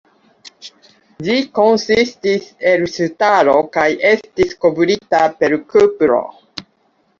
Ĝi 1.27 1.35
konsistis 1.57 2.47
el 2.71 2.87
ŝtalo 2.95 3.55
kaj 3.77 3.85
estis 4.15 4.59
kovrita 4.67 5.23
per 5.39 5.59
kupro. 5.77 6.21